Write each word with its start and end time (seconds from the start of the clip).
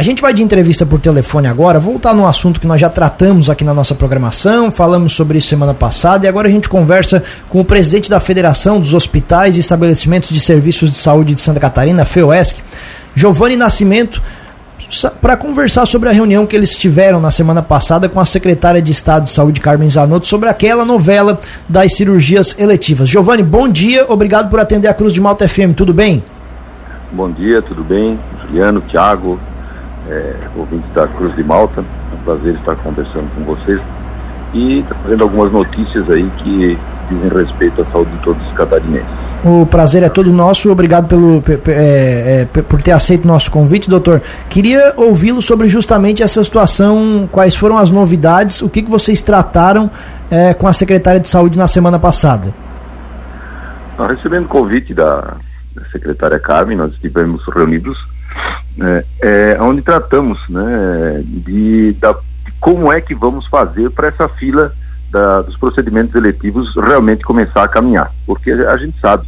A 0.00 0.02
gente 0.02 0.22
vai 0.22 0.32
de 0.32 0.42
entrevista 0.42 0.86
por 0.86 0.98
telefone 0.98 1.46
agora, 1.46 1.78
voltar 1.78 2.14
num 2.14 2.26
assunto 2.26 2.58
que 2.58 2.66
nós 2.66 2.80
já 2.80 2.88
tratamos 2.88 3.50
aqui 3.50 3.62
na 3.62 3.74
nossa 3.74 3.94
programação, 3.94 4.70
falamos 4.70 5.12
sobre 5.12 5.36
isso 5.36 5.48
semana 5.48 5.74
passada 5.74 6.24
e 6.24 6.28
agora 6.30 6.48
a 6.48 6.50
gente 6.50 6.70
conversa 6.70 7.22
com 7.50 7.60
o 7.60 7.64
presidente 7.66 8.08
da 8.08 8.18
Federação 8.18 8.80
dos 8.80 8.94
Hospitais 8.94 9.58
e 9.58 9.60
Estabelecimentos 9.60 10.30
de 10.30 10.40
Serviços 10.40 10.88
de 10.88 10.96
Saúde 10.96 11.34
de 11.34 11.40
Santa 11.42 11.60
Catarina, 11.60 12.06
FEOESC, 12.06 12.62
Giovanni 13.14 13.58
Nascimento, 13.58 14.22
para 15.20 15.36
conversar 15.36 15.84
sobre 15.84 16.08
a 16.08 16.12
reunião 16.12 16.46
que 16.46 16.56
eles 16.56 16.78
tiveram 16.78 17.20
na 17.20 17.30
semana 17.30 17.60
passada 17.60 18.08
com 18.08 18.18
a 18.18 18.24
secretária 18.24 18.80
de 18.80 18.92
Estado 18.92 19.24
de 19.24 19.30
Saúde, 19.30 19.60
Carmen 19.60 19.90
Zanotto, 19.90 20.26
sobre 20.26 20.48
aquela 20.48 20.86
novela 20.86 21.38
das 21.68 21.94
cirurgias 21.94 22.56
eletivas. 22.58 23.06
Giovanni, 23.06 23.42
bom 23.42 23.68
dia, 23.68 24.06
obrigado 24.08 24.48
por 24.48 24.60
atender 24.60 24.88
a 24.88 24.94
Cruz 24.94 25.12
de 25.12 25.20
Malta 25.20 25.46
FM, 25.46 25.74
tudo 25.76 25.92
bem? 25.92 26.24
Bom 27.12 27.30
dia, 27.30 27.60
tudo 27.60 27.84
bem? 27.84 28.18
Juliano, 28.46 28.80
Thiago, 28.80 29.38
é, 30.08 30.34
ouvinte 30.56 30.86
da 30.94 31.06
Cruz 31.08 31.34
de 31.36 31.44
Malta, 31.44 31.80
é 31.80 32.14
um 32.14 32.24
prazer 32.24 32.54
estar 32.54 32.76
conversando 32.76 33.28
com 33.34 33.44
vocês 33.44 33.80
e 34.54 34.84
trazendo 35.02 35.22
algumas 35.22 35.52
notícias 35.52 36.08
aí 36.10 36.28
que 36.38 36.78
dizem 37.08 37.28
respeito 37.28 37.82
à 37.82 37.84
saúde 37.86 38.10
de 38.10 38.18
todos 38.18 38.46
os 38.46 38.52
catarinenses. 38.54 39.30
O 39.42 39.64
prazer 39.64 40.02
é 40.02 40.08
todo 40.08 40.30
nosso, 40.32 40.70
obrigado 40.70 41.08
pelo, 41.08 41.42
é, 41.68 42.46
é, 42.54 42.62
por 42.62 42.82
ter 42.82 42.92
aceito 42.92 43.24
o 43.24 43.28
nosso 43.28 43.50
convite, 43.50 43.88
doutor. 43.88 44.20
Queria 44.50 44.92
ouvi-lo 44.96 45.40
sobre 45.40 45.66
justamente 45.66 46.22
essa 46.22 46.44
situação, 46.44 47.28
quais 47.32 47.56
foram 47.56 47.78
as 47.78 47.90
novidades, 47.90 48.60
o 48.60 48.68
que, 48.68 48.82
que 48.82 48.90
vocês 48.90 49.22
trataram 49.22 49.90
é, 50.30 50.52
com 50.52 50.66
a 50.66 50.72
secretária 50.72 51.18
de 51.18 51.28
saúde 51.28 51.58
na 51.58 51.66
semana 51.66 51.98
passada. 51.98 52.52
Nós 53.96 54.10
recebendo 54.10 54.46
convite 54.46 54.92
da, 54.92 55.36
da 55.74 55.84
secretária 55.90 56.38
Carmen, 56.38 56.76
nós 56.76 56.92
estivemos 56.92 57.42
reunidos, 57.46 57.98
é, 58.78 59.04
é, 59.20 59.58
onde 59.60 59.82
tratamos 59.82 60.38
né, 60.48 61.22
de, 61.24 61.92
da, 61.94 62.12
de 62.12 62.52
como 62.60 62.92
é 62.92 63.00
que 63.00 63.14
vamos 63.14 63.46
fazer 63.46 63.90
para 63.90 64.08
essa 64.08 64.28
fila 64.28 64.72
da, 65.10 65.42
dos 65.42 65.56
procedimentos 65.56 66.14
eletivos 66.14 66.74
realmente 66.76 67.24
começar 67.24 67.64
a 67.64 67.68
caminhar, 67.68 68.12
porque 68.26 68.50
a 68.50 68.76
gente 68.76 68.98
sabe 69.00 69.26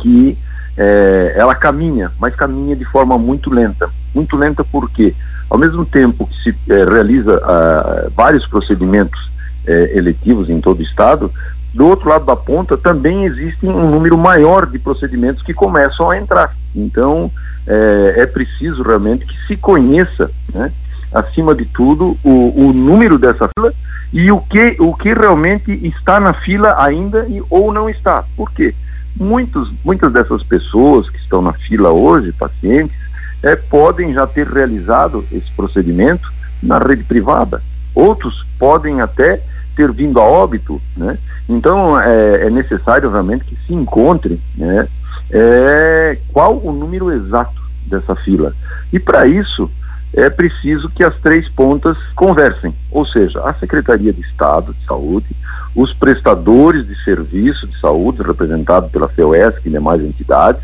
que 0.00 0.38
é, 0.76 1.34
ela 1.36 1.54
caminha, 1.54 2.10
mas 2.18 2.34
caminha 2.34 2.74
de 2.74 2.84
forma 2.84 3.16
muito 3.16 3.50
lenta. 3.50 3.88
Muito 4.14 4.36
lenta 4.36 4.64
porque, 4.64 5.14
ao 5.48 5.58
mesmo 5.58 5.84
tempo 5.84 6.26
que 6.26 6.42
se 6.42 6.56
é, 6.68 6.84
realiza 6.84 7.40
ah, 7.44 8.08
vários 8.14 8.46
procedimentos 8.46 9.30
é, 9.66 9.96
eletivos 9.96 10.48
em 10.48 10.60
todo 10.60 10.80
o 10.80 10.82
estado, 10.82 11.32
do 11.72 11.86
outro 11.86 12.08
lado 12.08 12.24
da 12.24 12.36
ponta 12.36 12.76
também 12.76 13.24
existe 13.24 13.66
um 13.66 13.90
número 13.90 14.16
maior 14.16 14.66
de 14.66 14.78
procedimentos 14.78 15.42
que 15.42 15.52
começam 15.52 16.10
a 16.10 16.18
entrar. 16.18 16.54
Então, 16.74 17.30
é, 17.66 18.14
é 18.18 18.26
preciso 18.26 18.82
realmente 18.82 19.26
que 19.26 19.46
se 19.46 19.56
conheça, 19.56 20.30
né, 20.52 20.70
acima 21.12 21.54
de 21.54 21.64
tudo, 21.64 22.18
o, 22.22 22.68
o 22.68 22.72
número 22.72 23.18
dessa 23.18 23.48
fila 23.56 23.72
e 24.12 24.30
o 24.30 24.40
que, 24.40 24.76
o 24.78 24.94
que 24.94 25.12
realmente 25.12 25.72
está 25.86 26.18
na 26.20 26.32
fila 26.32 26.74
ainda 26.82 27.26
e, 27.28 27.42
ou 27.48 27.72
não 27.72 27.88
está. 27.88 28.24
Por 28.36 28.50
quê? 28.50 28.74
Muitos, 29.16 29.72
muitas 29.84 30.12
dessas 30.12 30.42
pessoas 30.42 31.08
que 31.08 31.18
estão 31.18 31.40
na 31.40 31.52
fila 31.52 31.90
hoje, 31.90 32.32
pacientes, 32.32 32.96
é, 33.42 33.54
podem 33.54 34.12
já 34.12 34.26
ter 34.26 34.46
realizado 34.46 35.24
esse 35.30 35.50
procedimento 35.52 36.32
na 36.62 36.78
rede 36.78 37.04
privada. 37.04 37.62
Outros 37.94 38.44
podem 38.58 39.00
até 39.00 39.40
ter 39.76 39.90
vindo 39.92 40.18
a 40.18 40.24
óbito, 40.24 40.80
né? 40.96 41.18
Então 41.48 42.00
é, 42.00 42.46
é 42.46 42.50
necessário 42.50 43.10
realmente 43.10 43.44
que 43.44 43.56
se 43.66 43.74
encontre, 43.74 44.40
né? 44.56 44.88
É, 45.30 46.18
qual 46.32 46.58
o 46.58 46.72
número 46.72 47.10
exato 47.10 47.62
dessa 47.86 48.14
fila. 48.14 48.52
E 48.92 48.98
para 48.98 49.26
isso 49.26 49.70
é 50.12 50.30
preciso 50.30 50.88
que 50.88 51.02
as 51.02 51.16
três 51.16 51.48
pontas 51.48 51.96
conversem, 52.14 52.72
ou 52.90 53.04
seja, 53.04 53.42
a 53.42 53.52
Secretaria 53.54 54.12
de 54.12 54.20
Estado 54.20 54.72
de 54.72 54.84
Saúde, 54.86 55.26
os 55.74 55.92
prestadores 55.92 56.86
de 56.86 56.94
serviço 57.02 57.66
de 57.66 57.78
saúde, 57.80 58.22
representados 58.22 58.90
pela 58.92 59.08
FEUESC 59.08 59.66
e 59.66 59.70
demais 59.70 60.00
entidades, 60.00 60.62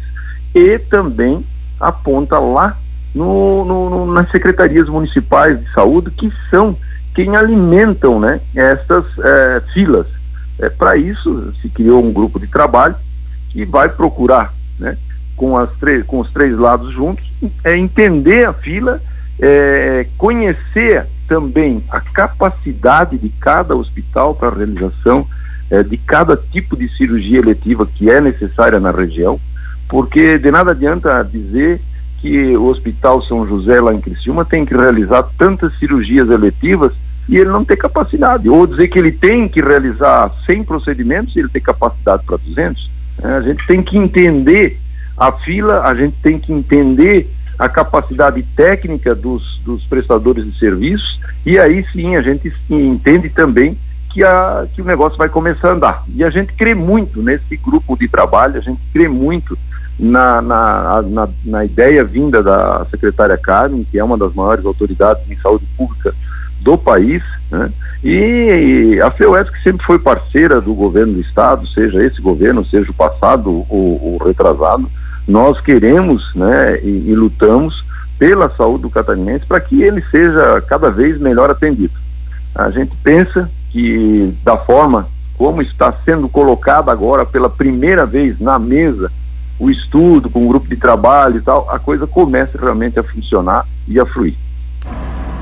e 0.54 0.78
também 0.78 1.44
a 1.80 1.90
ponta 1.90 2.38
lá 2.38 2.76
no, 3.12 3.64
no, 3.64 4.12
nas 4.12 4.30
secretarias 4.30 4.88
municipais 4.88 5.58
de 5.58 5.72
saúde, 5.72 6.12
que 6.12 6.32
são 6.48 6.76
quem 7.12 7.34
alimentam 7.34 8.20
né, 8.20 8.40
essas 8.54 9.04
é, 9.18 9.62
filas. 9.72 10.06
É, 10.60 10.68
Para 10.68 10.96
isso, 10.96 11.52
se 11.60 11.68
criou 11.68 12.04
um 12.04 12.12
grupo 12.12 12.38
de 12.38 12.46
trabalho 12.46 12.94
que 13.50 13.64
vai 13.64 13.88
procurar, 13.88 14.52
né, 14.78 14.96
com, 15.36 15.56
as 15.56 15.70
com 16.06 16.20
os 16.20 16.30
três 16.30 16.56
lados 16.58 16.92
juntos, 16.92 17.30
é 17.64 17.76
entender 17.76 18.46
a 18.46 18.52
fila 18.52 19.00
é, 19.40 20.06
conhecer 20.18 21.06
também 21.26 21.82
a 21.90 22.00
capacidade 22.00 23.16
de 23.16 23.28
cada 23.28 23.74
hospital 23.74 24.34
para 24.34 24.48
a 24.48 24.54
realização 24.54 25.26
é, 25.70 25.82
de 25.82 25.96
cada 25.96 26.36
tipo 26.36 26.76
de 26.76 26.88
cirurgia 26.96 27.38
eletiva 27.38 27.86
que 27.86 28.10
é 28.10 28.20
necessária 28.20 28.78
na 28.78 28.90
região, 28.90 29.40
porque 29.88 30.38
de 30.38 30.50
nada 30.50 30.72
adianta 30.72 31.22
dizer 31.22 31.80
que 32.20 32.54
o 32.56 32.66
Hospital 32.66 33.22
São 33.22 33.46
José 33.46 33.80
lá 33.80 33.94
em 33.94 34.00
Criciúma 34.00 34.44
tem 34.44 34.66
que 34.66 34.76
realizar 34.76 35.22
tantas 35.38 35.76
cirurgias 35.78 36.28
eletivas 36.28 36.92
e 37.28 37.36
ele 37.36 37.48
não 37.48 37.64
tem 37.64 37.76
capacidade, 37.76 38.48
ou 38.48 38.66
dizer 38.66 38.88
que 38.88 38.98
ele 38.98 39.12
tem 39.12 39.48
que 39.48 39.62
realizar 39.62 40.30
100 40.44 40.64
procedimentos 40.64 41.34
e 41.34 41.38
ele 41.38 41.48
tem 41.48 41.62
capacidade 41.62 42.24
para 42.24 42.36
200. 42.36 42.90
A 43.22 43.40
gente 43.40 43.66
tem 43.66 43.82
que 43.82 43.96
entender 43.96 44.78
a 45.16 45.32
fila, 45.32 45.82
a 45.82 45.94
gente 45.94 46.16
tem 46.22 46.38
que 46.38 46.52
entender 46.52 47.30
a 47.58 47.68
capacidade 47.68 48.42
técnica 48.56 49.14
dos, 49.14 49.60
dos 49.64 49.84
prestadores 49.84 50.44
de 50.44 50.58
serviços 50.58 51.20
e 51.44 51.58
aí 51.58 51.84
sim 51.92 52.16
a 52.16 52.22
gente 52.22 52.52
entende 52.70 53.28
também 53.28 53.76
que, 54.10 54.24
a, 54.24 54.66
que 54.74 54.82
o 54.82 54.84
negócio 54.84 55.16
vai 55.16 55.28
começar 55.28 55.68
a 55.68 55.72
andar. 55.72 56.04
E 56.08 56.24
a 56.24 56.30
gente 56.30 56.52
crê 56.54 56.74
muito 56.74 57.22
nesse 57.22 57.56
grupo 57.56 57.96
de 57.96 58.08
trabalho, 58.08 58.58
a 58.58 58.62
gente 58.62 58.80
crê 58.92 59.08
muito 59.08 59.56
na, 59.98 60.40
na, 60.40 61.02
na, 61.02 61.28
na 61.44 61.64
ideia 61.64 62.02
vinda 62.04 62.42
da 62.42 62.84
secretária 62.90 63.36
Carmen, 63.36 63.86
que 63.88 63.98
é 63.98 64.04
uma 64.04 64.16
das 64.16 64.34
maiores 64.34 64.64
autoridades 64.64 65.30
em 65.30 65.36
saúde 65.36 65.66
pública 65.76 66.14
do 66.60 66.76
país, 66.76 67.22
né? 67.50 67.70
E 68.02 68.98
a 69.02 69.10
FEUES 69.10 69.50
que 69.50 69.62
sempre 69.62 69.84
foi 69.84 69.98
parceira 69.98 70.60
do 70.60 70.72
governo 70.72 71.14
do 71.14 71.20
estado, 71.20 71.66
seja 71.66 72.02
esse 72.02 72.20
governo, 72.20 72.64
seja 72.64 72.90
o 72.90 72.94
passado 72.94 73.64
ou 73.68 74.16
o 74.16 74.24
retrasado, 74.24 74.90
nós 75.28 75.60
queremos 75.60 76.34
né, 76.34 76.80
e, 76.82 77.10
e 77.10 77.14
lutamos 77.14 77.84
pela 78.18 78.50
saúde 78.56 78.82
do 78.82 78.90
catarinense 78.90 79.44
para 79.46 79.60
que 79.60 79.82
ele 79.82 80.02
seja 80.10 80.62
cada 80.66 80.90
vez 80.90 81.18
melhor 81.18 81.50
atendido. 81.50 81.92
A 82.54 82.70
gente 82.70 82.92
pensa 83.02 83.50
que 83.70 84.34
da 84.42 84.56
forma 84.56 85.06
como 85.36 85.62
está 85.62 85.92
sendo 86.04 86.28
colocado 86.28 86.90
agora 86.90 87.24
pela 87.24 87.48
primeira 87.48 88.04
vez 88.04 88.38
na 88.40 88.58
mesa 88.58 89.10
o 89.58 89.70
estudo 89.70 90.28
com 90.30 90.44
o 90.44 90.48
grupo 90.48 90.66
de 90.66 90.76
trabalho 90.76 91.36
e 91.36 91.40
tal, 91.42 91.68
a 91.70 91.78
coisa 91.78 92.06
começa 92.06 92.58
realmente 92.58 92.98
a 92.98 93.02
funcionar 93.02 93.66
e 93.86 94.00
a 94.00 94.06
fluir. 94.06 94.34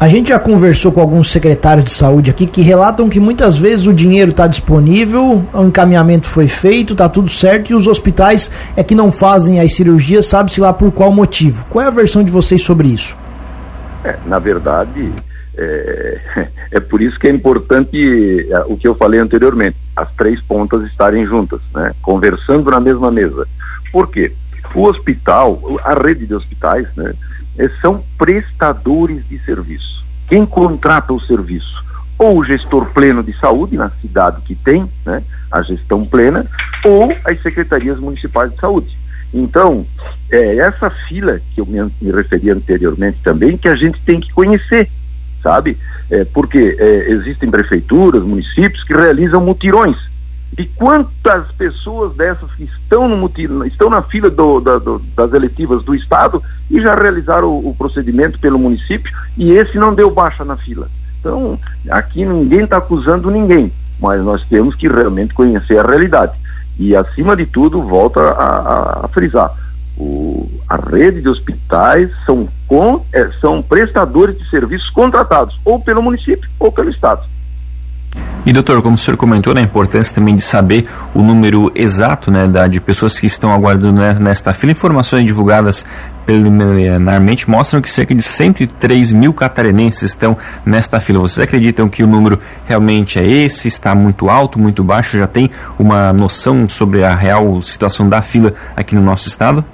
A 0.01 0.07
gente 0.07 0.29
já 0.29 0.39
conversou 0.39 0.93
com 0.93 1.01
alguns 1.01 1.29
secretários 1.29 1.85
de 1.85 1.91
saúde 1.91 2.31
aqui 2.31 2.47
que 2.47 2.63
relatam 2.63 3.09
que 3.09 3.19
muitas 3.19 3.59
vezes 3.59 3.85
o 3.85 3.93
dinheiro 3.93 4.31
está 4.31 4.47
disponível, 4.47 5.45
o 5.53 5.63
encaminhamento 5.65 6.29
foi 6.29 6.47
feito, 6.47 6.93
está 6.93 7.09
tudo 7.09 7.29
certo 7.29 7.73
e 7.73 7.75
os 7.75 7.89
hospitais 7.89 8.49
é 8.77 8.85
que 8.85 8.95
não 8.95 9.11
fazem 9.11 9.59
as 9.59 9.73
cirurgias, 9.73 10.27
sabe-se 10.27 10.61
lá 10.61 10.73
por 10.73 10.93
qual 10.93 11.11
motivo. 11.11 11.67
Qual 11.69 11.85
é 11.85 11.89
a 11.89 11.91
versão 11.91 12.23
de 12.23 12.31
vocês 12.31 12.63
sobre 12.63 12.87
isso? 12.87 13.19
É, 14.05 14.17
na 14.25 14.39
verdade, 14.39 15.13
é, 15.57 16.21
é, 16.71 16.79
por 16.79 17.03
isso 17.03 17.19
que 17.19 17.27
é 17.27 17.33
importante 17.33 18.47
é, 18.53 18.61
o 18.69 18.77
que 18.77 18.87
eu 18.87 18.95
falei 18.95 19.19
anteriormente, 19.19 19.77
as 19.97 20.09
três 20.13 20.41
pontas 20.41 20.87
estarem 20.87 21.27
juntas, 21.27 21.61
né? 21.75 21.93
conversando 22.03 22.71
na 22.71 22.79
mesma 22.79 23.11
mesa. 23.11 23.49
Por 23.91 24.09
quê? 24.09 24.33
O 24.77 24.85
hospital, 24.85 25.61
a 25.83 25.95
rede 25.95 26.25
de 26.25 26.35
hospitais, 26.35 26.87
né? 26.95 27.15
São 27.81 28.05
prestadores 28.17 29.27
de 29.29 29.39
serviço. 29.41 30.05
Quem 30.29 30.45
contrata 30.45 31.13
o 31.13 31.21
serviço? 31.21 31.85
Ou 32.19 32.39
o 32.39 32.45
gestor 32.45 32.87
pleno 32.87 33.23
de 33.23 33.33
saúde 33.39 33.77
na 33.77 33.91
cidade 34.01 34.43
que 34.43 34.55
tem, 34.55 34.89
né, 35.05 35.23
a 35.51 35.63
gestão 35.63 36.05
plena, 36.05 36.47
ou 36.85 37.13
as 37.25 37.41
secretarias 37.43 37.99
municipais 37.99 38.53
de 38.53 38.61
saúde. 38.61 38.97
Então, 39.33 39.87
é 40.31 40.57
essa 40.57 40.91
fila 40.91 41.41
que 41.55 41.61
eu 41.61 41.67
me, 41.67 41.81
me 42.01 42.13
referi 42.13 42.51
anteriormente 42.51 43.19
também, 43.23 43.57
que 43.57 43.69
a 43.69 43.75
gente 43.75 44.01
tem 44.03 44.21
que 44.21 44.33
conhecer, 44.33 44.91
sabe? 45.43 45.77
É, 46.11 46.25
porque 46.25 46.77
é, 46.79 47.11
existem 47.11 47.51
prefeituras, 47.51 48.23
municípios 48.23 48.85
que 48.85 48.95
realizam 48.95 49.41
mutirões 49.41 49.97
e 50.57 50.65
quantas 50.65 51.51
pessoas 51.53 52.15
dessas 52.17 52.51
que 52.53 52.65
estão, 52.65 53.09
no, 53.09 53.31
estão 53.67 53.91
na 53.91 54.03
fila 54.03 54.31
do, 54.31 54.61
da, 54.61 54.79
do, 54.79 54.99
das 55.15 55.33
eletivas 55.33 55.83
do 55.83 55.95
Estado 55.95 56.43
e 56.71 56.81
já 56.81 56.95
realizaram 56.95 57.49
o, 57.49 57.69
o, 57.69 57.75
procedimento 57.75 58.39
pelo 58.39 58.59
município 58.59 59.13
e 59.37 59.53
esse 59.53 59.77
não 59.79 59.95
deu 59.95 60.11
baixa 60.11 60.45
na 60.45 60.57
fila. 60.57 60.89
Então, 61.21 61.59
aqui 61.91 62.25
ninguém 62.25 62.61
está 62.61 62.79
acusando 62.79 63.31
ninguém, 63.31 63.73
mas 64.01 64.23
nós 64.23 64.43
temos 64.45 64.75
que 64.75 64.89
realmente 64.89 65.35
conhecer 65.35 65.79
a 65.79 65.87
realidade. 65.87 66.33
E, 66.79 66.95
acima 66.95 67.37
de 67.37 67.45
tudo, 67.45 67.83
volta 67.83 68.21
a, 68.21 68.45
a, 68.45 69.05
a 69.05 69.09
frisar: 69.09 69.53
O, 69.97 70.49
a 70.69 70.77
rede 70.77 71.21
de 71.21 71.29
hospitais 71.29 72.11
são, 72.25 72.49
com, 72.69 73.05
é, 73.13 73.29
são 73.41 73.61
prestadores 73.61 74.39
de 74.39 74.49
serviços 74.49 74.89
contratados, 74.91 75.61
ou 75.65 75.81
pelo 75.81 76.03
município 76.03 76.49
ou 76.59 76.71
pelo 76.71 76.89
Estado. 76.89 77.23
E 78.47 78.53
doutor, 78.53 78.81
como 78.81 78.95
o 78.95 78.99
senhor 78.99 79.17
comentou, 79.17 79.53
né, 79.53 79.61
a 79.61 79.65
importância 79.65 80.15
também 80.15 80.35
de 80.35 80.43
saber 80.43 80.89
o 81.15 81.23
número 81.23 81.71
exato 81.75 82.31
né, 82.31 82.47
da, 82.47 82.67
de 82.67 82.81
pessoas 82.81 83.21
que 83.21 83.27
estão 83.27 83.53
aguardando 83.53 84.01
nesta 84.19 84.55
fila, 84.55 84.73
informações 84.73 85.27
divulgadas 85.27 85.85
preliminarmente 86.25 87.49
mostram 87.49 87.81
que 87.81 87.91
cerca 87.91 88.15
de 88.15 88.23
103 88.23 89.13
mil 89.13 89.33
catarinenses 89.33 90.03
estão 90.03 90.37
nesta 90.65 91.01
fila. 91.01 91.21
Vocês 91.21 91.41
acreditam 91.47 91.89
que 91.89 92.03
o 92.03 92.07
número 92.07 92.39
realmente 92.67 93.19
é 93.19 93.27
esse? 93.27 93.67
Está 93.67 93.95
muito 93.95 94.29
alto, 94.29 94.59
muito 94.59 94.85
baixo? 94.85 95.17
Já 95.17 95.27
tem 95.27 95.51
uma 95.79 96.13
noção 96.13 96.69
sobre 96.69 97.03
a 97.03 97.15
real 97.15 97.61
situação 97.63 98.09
da 98.09 98.21
fila 98.21 98.55
aqui 98.77 98.95
no 98.95 99.01
nosso 99.01 99.29
estado? 99.29 99.65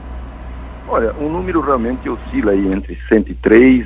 Olha, 0.89 1.13
o 1.15 1.29
número 1.29 1.61
realmente 1.61 2.09
oscila 2.09 2.53
aí 2.53 2.73
entre 2.73 2.97
103, 3.09 3.85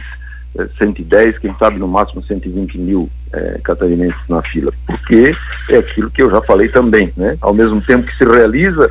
110, 0.78 1.36
eh, 1.36 1.38
quem 1.40 1.54
sabe 1.58 1.78
no 1.78 1.88
máximo 1.88 2.22
120 2.22 2.78
mil 2.78 3.08
é, 3.32 3.60
catarinenses 3.62 4.20
na 4.28 4.42
fila, 4.42 4.72
porque 4.86 5.34
é 5.70 5.78
aquilo 5.78 6.10
que 6.10 6.22
eu 6.22 6.30
já 6.30 6.40
falei 6.42 6.68
também, 6.68 7.12
né? 7.16 7.36
Ao 7.40 7.52
mesmo 7.52 7.80
tempo 7.80 8.06
que 8.06 8.16
se 8.16 8.24
realiza 8.24 8.90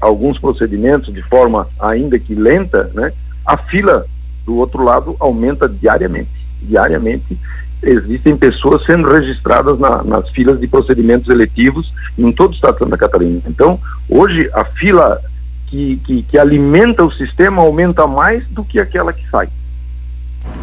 alguns 0.00 0.38
procedimentos 0.38 1.12
de 1.12 1.22
forma 1.22 1.68
ainda 1.80 2.18
que 2.18 2.34
lenta, 2.34 2.90
né? 2.94 3.12
A 3.44 3.56
fila 3.56 4.04
do 4.44 4.56
outro 4.56 4.82
lado 4.82 5.16
aumenta 5.18 5.68
diariamente. 5.68 6.30
Diariamente 6.62 7.38
existem 7.82 8.36
pessoas 8.36 8.84
sendo 8.84 9.08
registradas 9.08 9.78
na, 9.78 10.02
nas 10.02 10.28
filas 10.30 10.58
de 10.58 10.66
procedimentos 10.66 11.28
eletivos 11.28 11.92
em 12.18 12.32
todo 12.32 12.52
o 12.52 12.54
estado 12.54 12.74
de 12.74 12.78
Santa 12.80 12.96
Catarina. 12.96 13.40
Então, 13.46 13.78
hoje 14.08 14.50
a 14.54 14.64
fila 14.64 15.20
que, 15.66 15.96
que, 16.04 16.22
que 16.22 16.38
alimenta 16.38 17.04
o 17.04 17.12
sistema 17.12 17.62
aumenta 17.62 18.06
mais 18.06 18.46
do 18.48 18.64
que 18.64 18.80
aquela 18.80 19.12
que 19.12 19.28
sai. 19.28 19.48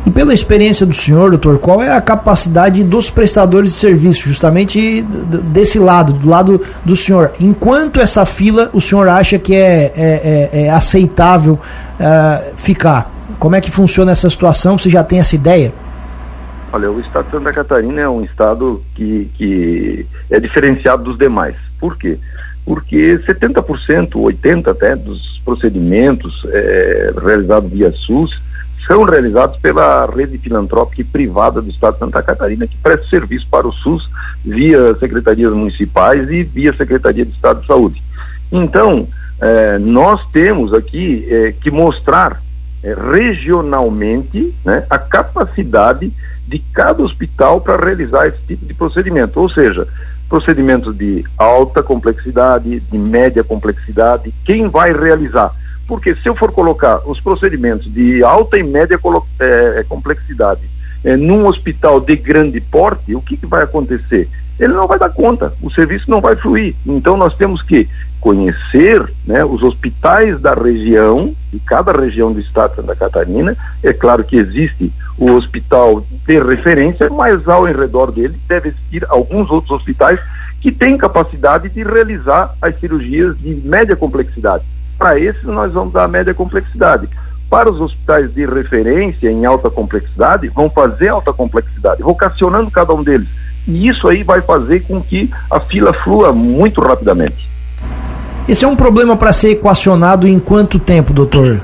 E 0.05 0.11
pela 0.11 0.33
experiência 0.33 0.85
do 0.85 0.93
senhor, 0.93 1.29
doutor, 1.29 1.59
qual 1.59 1.81
é 1.81 1.89
a 1.89 2.01
capacidade 2.01 2.83
dos 2.83 3.09
prestadores 3.09 3.71
de 3.71 3.79
serviço, 3.79 4.27
justamente 4.27 5.01
desse 5.01 5.79
lado, 5.79 6.11
do 6.11 6.27
lado 6.29 6.61
do 6.83 6.95
senhor? 6.95 7.31
Enquanto 7.39 8.01
essa 8.01 8.25
fila 8.25 8.69
o 8.73 8.81
senhor 8.81 9.07
acha 9.07 9.39
que 9.39 9.55
é, 9.55 9.93
é, 9.95 10.49
é, 10.53 10.65
é 10.65 10.69
aceitável 10.69 11.53
uh, 11.53 12.53
ficar? 12.57 13.09
Como 13.39 13.55
é 13.55 13.61
que 13.61 13.71
funciona 13.71 14.11
essa 14.11 14.29
situação? 14.29 14.77
Você 14.77 14.89
já 14.89 15.03
tem 15.03 15.19
essa 15.19 15.35
ideia? 15.35 15.73
Olha, 16.73 16.91
o 16.91 16.99
estado 16.99 17.25
de 17.25 17.31
Santa 17.31 17.53
Catarina 17.53 18.01
é 18.01 18.09
um 18.09 18.23
estado 18.23 18.83
que, 18.95 19.29
que 19.35 20.05
é 20.29 20.39
diferenciado 20.39 21.03
dos 21.03 21.17
demais. 21.17 21.55
Por 21.79 21.95
quê? 21.97 22.17
Porque 22.65 23.19
70%, 23.19 24.09
80% 24.11 24.67
até 24.67 24.95
dos 24.95 25.41
procedimentos 25.45 26.43
é, 26.49 27.13
realizados 27.23 27.71
via 27.71 27.91
SUS 27.91 28.41
são 28.85 29.03
realizados 29.03 29.57
pela 29.57 30.05
rede 30.05 30.37
filantrópica 30.37 31.01
e 31.01 31.05
privada 31.05 31.61
do 31.61 31.69
Estado 31.69 31.93
de 31.93 31.99
Santa 31.99 32.21
Catarina, 32.21 32.67
que 32.67 32.77
presta 32.77 33.07
serviço 33.07 33.47
para 33.49 33.67
o 33.67 33.71
SUS 33.71 34.09
via 34.43 34.93
secretarias 34.95 35.53
municipais 35.53 36.29
e 36.29 36.43
via 36.43 36.73
Secretaria 36.73 37.25
de 37.25 37.31
Estado 37.31 37.61
de 37.61 37.67
Saúde. 37.67 38.03
Então, 38.51 39.07
eh, 39.41 39.77
nós 39.79 40.25
temos 40.31 40.73
aqui 40.73 41.25
eh, 41.29 41.53
que 41.61 41.71
mostrar 41.71 42.41
eh, 42.83 42.93
regionalmente 42.93 44.53
né, 44.65 44.85
a 44.89 44.97
capacidade 44.97 46.11
de 46.47 46.59
cada 46.73 47.01
hospital 47.01 47.61
para 47.61 47.83
realizar 47.83 48.27
esse 48.27 48.41
tipo 48.45 48.65
de 48.65 48.73
procedimento, 48.73 49.39
ou 49.39 49.49
seja, 49.49 49.87
procedimentos 50.29 50.95
de 50.97 51.23
alta 51.37 51.81
complexidade, 51.81 52.79
de 52.79 52.97
média 52.97 53.43
complexidade, 53.43 54.33
quem 54.45 54.67
vai 54.67 54.91
realizar? 54.91 55.53
Porque 55.87 56.15
se 56.15 56.27
eu 56.27 56.35
for 56.35 56.51
colocar 56.51 57.01
os 57.05 57.19
procedimentos 57.19 57.91
de 57.91 58.23
alta 58.23 58.57
e 58.57 58.63
média 58.63 58.99
é, 59.39 59.79
é, 59.79 59.83
complexidade 59.83 60.61
é, 61.03 61.17
num 61.17 61.45
hospital 61.45 61.99
de 61.99 62.15
grande 62.15 62.61
porte, 62.61 63.13
o 63.15 63.21
que, 63.21 63.35
que 63.35 63.45
vai 63.45 63.63
acontecer? 63.63 64.29
Ele 64.59 64.73
não 64.73 64.87
vai 64.87 64.97
dar 64.99 65.09
conta, 65.09 65.53
o 65.61 65.69
serviço 65.69 66.09
não 66.09 66.21
vai 66.21 66.35
fluir. 66.35 66.75
Então 66.85 67.17
nós 67.17 67.35
temos 67.35 67.61
que 67.61 67.89
conhecer 68.21 69.03
né, 69.25 69.43
os 69.43 69.61
hospitais 69.61 70.39
da 70.39 70.53
região, 70.53 71.35
de 71.51 71.59
cada 71.59 71.91
região 71.91 72.31
do 72.31 72.39
estado 72.39 72.69
de 72.69 72.75
Santa 72.77 72.95
Catarina. 72.95 73.57
É 73.83 73.91
claro 73.91 74.23
que 74.23 74.37
existe 74.37 74.93
o 75.17 75.31
hospital 75.31 76.05
de 76.25 76.39
referência, 76.39 77.09
mas 77.09 77.45
ao 77.47 77.65
redor 77.65 78.11
dele 78.11 78.39
deve 78.47 78.69
existir 78.69 79.05
alguns 79.09 79.51
outros 79.51 79.71
hospitais 79.71 80.19
que 80.61 80.71
têm 80.71 80.97
capacidade 80.97 81.67
de 81.67 81.83
realizar 81.83 82.55
as 82.61 82.79
cirurgias 82.79 83.37
de 83.37 83.53
média 83.55 83.97
complexidade. 83.97 84.63
Para 84.97 85.19
esses, 85.19 85.43
nós 85.43 85.73
vamos 85.73 85.93
dar 85.93 86.05
a 86.05 86.07
média 86.07 86.33
complexidade. 86.33 87.07
Para 87.49 87.69
os 87.69 87.79
hospitais 87.79 88.33
de 88.33 88.45
referência 88.45 89.29
em 89.29 89.45
alta 89.45 89.69
complexidade, 89.69 90.47
vão 90.49 90.69
fazer 90.69 91.09
alta 91.09 91.31
complexidade, 91.31 92.01
vocacionando 92.01 92.71
cada 92.71 92.93
um 92.93 93.03
deles. 93.03 93.27
E 93.67 93.87
isso 93.87 94.07
aí 94.07 94.23
vai 94.23 94.41
fazer 94.41 94.81
com 94.81 95.01
que 95.01 95.29
a 95.49 95.59
fila 95.59 95.93
flua 95.93 96.33
muito 96.33 96.81
rapidamente. 96.81 97.47
Esse 98.47 98.65
é 98.65 98.67
um 98.67 98.75
problema 98.75 99.15
para 99.15 99.31
ser 99.31 99.51
equacionado 99.51 100.27
em 100.27 100.37
quanto 100.37 100.79
tempo, 100.79 101.13
doutor? 101.13 101.61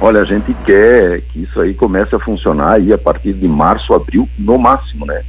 Olha, 0.00 0.22
a 0.22 0.24
gente 0.24 0.54
quer 0.64 1.20
que 1.22 1.42
isso 1.42 1.60
aí 1.60 1.74
comece 1.74 2.14
a 2.14 2.18
funcionar 2.18 2.72
aí 2.72 2.92
a 2.92 2.98
partir 2.98 3.32
de 3.32 3.46
março, 3.46 3.94
abril, 3.94 4.28
no 4.38 4.58
máximo, 4.58 5.06
né? 5.06 5.22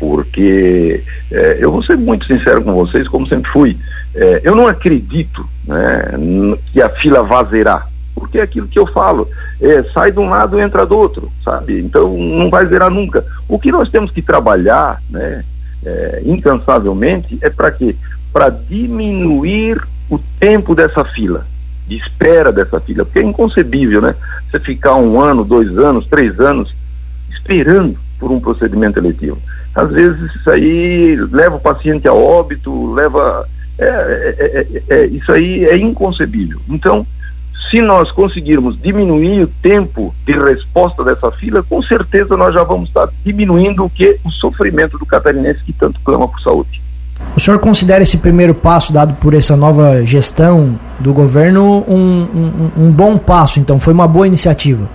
Porque 0.00 1.04
é, 1.30 1.58
eu 1.60 1.70
vou 1.70 1.82
ser 1.82 1.96
muito 1.98 2.24
sincero 2.24 2.64
com 2.64 2.72
vocês, 2.72 3.06
como 3.06 3.26
sempre 3.26 3.52
fui. 3.52 3.76
É, 4.14 4.40
eu 4.42 4.56
não 4.56 4.66
acredito 4.66 5.46
né, 5.66 6.58
que 6.72 6.80
a 6.80 6.88
fila 6.88 7.22
vá 7.22 7.44
zerar, 7.44 7.86
porque 8.14 8.38
é 8.38 8.42
aquilo 8.42 8.66
que 8.66 8.78
eu 8.78 8.86
falo, 8.86 9.28
é, 9.60 9.82
sai 9.92 10.10
de 10.10 10.18
um 10.18 10.30
lado 10.30 10.58
e 10.58 10.62
entra 10.62 10.86
do 10.86 10.96
outro, 10.96 11.30
sabe? 11.44 11.78
Então 11.78 12.16
não 12.16 12.48
vai 12.48 12.66
zerar 12.66 12.90
nunca. 12.90 13.22
O 13.46 13.58
que 13.58 13.70
nós 13.70 13.90
temos 13.90 14.10
que 14.10 14.22
trabalhar, 14.22 15.02
né, 15.10 15.44
é, 15.84 16.22
incansavelmente, 16.24 17.38
é 17.42 17.50
para 17.50 17.70
quê? 17.70 17.94
Para 18.32 18.48
diminuir 18.48 19.86
o 20.08 20.18
tempo 20.40 20.74
dessa 20.74 21.04
fila, 21.04 21.46
de 21.86 21.96
espera 21.96 22.50
dessa 22.50 22.80
fila, 22.80 23.04
porque 23.04 23.18
é 23.18 23.22
inconcebível, 23.22 24.00
né? 24.00 24.14
Você 24.50 24.58
ficar 24.60 24.94
um 24.94 25.20
ano, 25.20 25.44
dois 25.44 25.76
anos, 25.76 26.06
três 26.06 26.40
anos 26.40 26.74
esperando 27.30 27.98
por 28.20 28.30
um 28.30 28.38
procedimento 28.38 28.98
eletivo. 28.98 29.38
Às 29.74 29.90
vezes 29.90 30.34
isso 30.36 30.50
aí 30.50 31.16
leva 31.32 31.56
o 31.56 31.60
paciente 31.60 32.06
a 32.06 32.12
óbito, 32.12 32.92
leva 32.92 33.48
é 33.80 33.84
é, 33.84 34.36
é, 34.38 34.66
é, 34.88 35.00
é, 35.00 35.06
isso 35.06 35.32
aí 35.32 35.64
é 35.64 35.76
inconcebível. 35.78 36.60
Então, 36.68 37.06
se 37.70 37.80
nós 37.80 38.10
conseguirmos 38.12 38.78
diminuir 38.78 39.42
o 39.42 39.46
tempo 39.46 40.14
de 40.26 40.34
resposta 40.34 41.02
dessa 41.02 41.30
fila, 41.32 41.62
com 41.62 41.80
certeza 41.82 42.36
nós 42.36 42.52
já 42.52 42.62
vamos 42.62 42.90
estar 42.90 43.08
diminuindo 43.24 43.84
o 43.84 43.88
que 43.90 44.18
o 44.22 44.30
sofrimento 44.30 44.98
do 44.98 45.06
catarinense 45.06 45.64
que 45.64 45.72
tanto 45.72 45.98
clama 46.04 46.28
por 46.28 46.40
saúde. 46.42 46.82
O 47.34 47.40
senhor 47.40 47.58
considera 47.58 48.02
esse 48.02 48.18
primeiro 48.18 48.54
passo 48.54 48.92
dado 48.92 49.14
por 49.14 49.32
essa 49.32 49.56
nova 49.56 50.04
gestão 50.04 50.78
do 50.98 51.14
governo 51.14 51.82
um, 51.88 52.22
um, 52.34 52.70
um 52.84 52.92
bom 52.92 53.16
passo? 53.16 53.60
Então, 53.60 53.80
foi 53.80 53.94
uma 53.94 54.06
boa 54.06 54.26
iniciativa? 54.26 54.86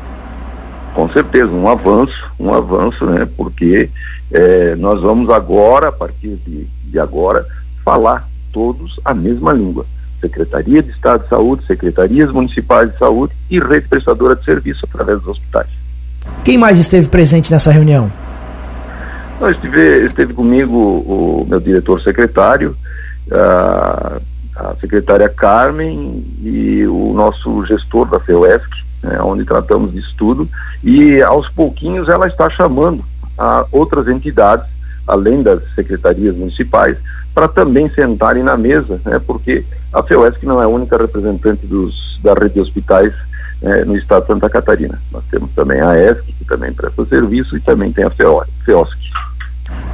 Com 0.96 1.10
certeza, 1.10 1.52
um 1.52 1.68
avanço, 1.68 2.32
um 2.40 2.54
avanço, 2.54 3.06
né? 3.06 3.28
Porque 3.36 3.90
é, 4.32 4.76
nós 4.78 5.02
vamos 5.02 5.30
agora, 5.30 5.90
a 5.90 5.92
partir 5.92 6.38
de, 6.48 6.66
de 6.86 7.00
agora, 7.00 7.46
falar 7.84 8.28
todos 8.54 8.98
a 9.04 9.14
mesma 9.14 9.52
língua. 9.52 9.86
Secretaria 10.22 10.82
de 10.82 10.92
Estado 10.92 11.24
de 11.24 11.30
Saúde, 11.30 11.66
secretarias 11.68 12.32
municipais 12.32 12.90
de 12.92 12.98
saúde 12.98 13.34
e 13.50 13.60
rede 13.60 13.90
prestadora 13.90 14.38
de 14.38 14.46
serviço 14.46 14.88
através 14.90 15.20
dos 15.20 15.28
hospitais. 15.28 15.68
Quem 16.46 16.58
mais 16.58 16.80
esteve 16.80 17.10
presente 17.10 17.52
nessa 17.52 17.72
reunião? 17.72 18.10
Não, 19.42 19.52
estive, 19.52 20.06
esteve 20.06 20.34
comigo 20.34 20.74
o 20.74 21.46
meu 21.48 21.60
diretor 21.60 22.02
secretário, 22.02 22.76
a, 23.30 24.18
a 24.56 24.76
secretária 24.80 25.28
Carmen 25.28 26.26
e 26.42 26.88
o 26.88 27.14
nosso 27.14 27.66
gestor 27.66 28.10
da 28.10 28.20
FEUESC, 28.22 28.85
né, 29.06 29.22
onde 29.22 29.46
tratamos 29.46 29.92
disso 29.92 30.14
tudo, 30.18 30.50
e 30.84 31.22
aos 31.22 31.48
pouquinhos 31.50 32.10
ela 32.10 32.28
está 32.28 32.50
chamando 32.50 33.04
a 33.38 33.66
outras 33.72 34.08
entidades, 34.08 34.66
além 35.08 35.44
das 35.44 35.62
secretarias 35.76 36.36
municipais, 36.36 36.98
para 37.34 37.48
também 37.48 37.90
sentarem 37.90 38.44
na 38.44 38.58
mesa, 38.58 39.00
né, 39.06 39.22
porque 39.26 39.64
a 39.94 40.02
FEUESC 40.02 40.44
não 40.46 40.60
é 40.62 40.66
a 40.66 40.70
única 40.70 40.98
representante 40.98 41.66
dos, 41.68 42.20
da 42.24 42.34
rede 42.34 42.56
de 42.56 42.62
hospitais 42.62 43.14
né, 43.62 43.84
no 43.86 43.96
estado 43.96 44.24
de 44.24 44.28
Santa 44.28 44.50
Catarina. 44.50 45.00
Nós 45.12 45.24
temos 45.30 45.52
também 45.52 45.80
a 45.80 45.96
ESC, 45.98 46.34
que 46.34 46.46
também 46.46 46.74
presta 46.74 47.06
serviço, 47.06 47.56
e 47.56 47.62
também 47.62 47.92
tem 47.92 48.06
a 48.06 48.10
FEOSC. 48.10 48.98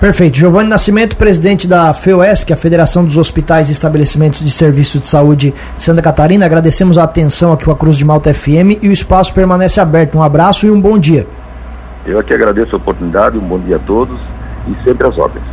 Perfeito. 0.01 0.35
Giovanni 0.35 0.67
Nascimento, 0.67 1.15
presidente 1.15 1.67
da 1.67 1.93
FEOESC, 1.93 2.51
a 2.51 2.55
Federação 2.55 3.05
dos 3.05 3.17
Hospitais 3.17 3.69
e 3.69 3.71
Estabelecimentos 3.71 4.39
de 4.39 4.49
Serviços 4.49 4.99
de 4.99 5.07
Saúde 5.07 5.53
de 5.77 5.83
Santa 5.83 6.01
Catarina. 6.01 6.43
Agradecemos 6.43 6.97
a 6.97 7.03
atenção 7.03 7.53
aqui 7.53 7.65
com 7.65 7.71
a 7.71 7.75
Cruz 7.75 7.97
de 7.97 8.03
Malta 8.03 8.33
FM 8.33 8.81
e 8.81 8.89
o 8.89 8.91
espaço 8.91 9.31
permanece 9.31 9.79
aberto. 9.79 10.17
Um 10.17 10.23
abraço 10.23 10.65
e 10.65 10.71
um 10.71 10.81
bom 10.81 10.97
dia. 10.97 11.27
Eu 12.03 12.17
aqui 12.17 12.33
agradeço 12.33 12.75
a 12.75 12.77
oportunidade, 12.77 13.37
um 13.37 13.41
bom 13.41 13.59
dia 13.59 13.75
a 13.75 13.79
todos 13.79 14.19
e 14.67 14.83
sempre 14.83 15.05
às 15.05 15.15
ordens. 15.19 15.43